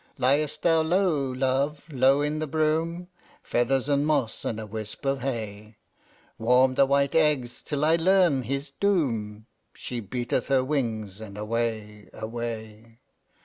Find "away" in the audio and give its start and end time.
11.37-12.09, 12.13-12.97